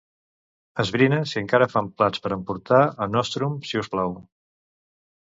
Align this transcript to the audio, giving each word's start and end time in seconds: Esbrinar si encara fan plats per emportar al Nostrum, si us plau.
Esbrinar 0.83 1.17
si 1.31 1.35
encara 1.41 1.67
fan 1.73 1.89
plats 2.01 2.23
per 2.23 2.31
emportar 2.35 2.79
al 3.05 3.11
Nostrum, 3.17 3.59
si 3.73 3.81
us 3.83 3.91
plau. 3.97 4.17